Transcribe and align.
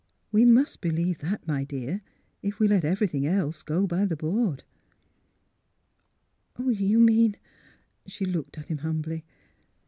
We 0.31 0.45
must 0.45 0.81
believe 0.81 1.19
that, 1.19 1.47
my 1.47 1.63
dear, 1.63 2.01
if 2.41 2.57
we 2.59 2.67
let 2.67 2.83
everything 2.83 3.27
else 3.27 3.61
go 3.61 3.85
by 3.85 4.05
the 4.05 4.15
board."" 4.17 4.63
Do 6.57 6.71
you 6.71 6.97
mean?" 6.99 7.37
She 8.07 8.25
looked 8.25 8.57
at 8.57 8.69
him 8.69 8.79
humbly. 8.79 9.25